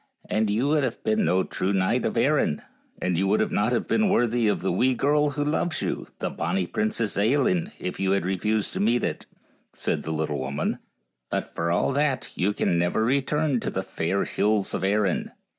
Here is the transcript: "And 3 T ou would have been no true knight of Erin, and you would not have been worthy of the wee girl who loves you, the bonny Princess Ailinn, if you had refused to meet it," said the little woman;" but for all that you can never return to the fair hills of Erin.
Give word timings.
"And 0.31 0.47
3 0.47 0.55
T 0.55 0.61
ou 0.63 0.67
would 0.69 0.83
have 0.83 1.03
been 1.03 1.25
no 1.25 1.43
true 1.43 1.73
knight 1.73 2.05
of 2.05 2.17
Erin, 2.17 2.63
and 2.99 3.19
you 3.19 3.27
would 3.27 3.51
not 3.51 3.71
have 3.71 3.87
been 3.87 4.09
worthy 4.09 4.47
of 4.47 4.61
the 4.63 4.71
wee 4.71 4.95
girl 4.95 5.29
who 5.29 5.43
loves 5.45 5.83
you, 5.83 6.07
the 6.17 6.31
bonny 6.31 6.65
Princess 6.65 7.17
Ailinn, 7.17 7.71
if 7.77 7.99
you 7.99 8.09
had 8.13 8.25
refused 8.25 8.73
to 8.73 8.79
meet 8.79 9.03
it," 9.03 9.27
said 9.73 10.01
the 10.01 10.09
little 10.11 10.39
woman;" 10.39 10.79
but 11.29 11.53
for 11.53 11.69
all 11.69 11.91
that 11.91 12.31
you 12.33 12.51
can 12.51 12.79
never 12.79 13.03
return 13.05 13.59
to 13.59 13.69
the 13.69 13.83
fair 13.83 14.23
hills 14.23 14.73
of 14.73 14.83
Erin. 14.83 15.33